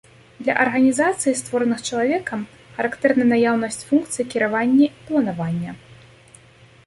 Для 0.43 0.53
арганізацый, 0.61 1.33
створаных 1.41 1.79
чалавекам, 1.89 2.41
характэрна 2.79 3.23
наяўнасць 3.33 3.85
функцый 3.89 4.23
кіравання 4.31 4.87
і 4.89 4.97
планавання. 5.11 5.71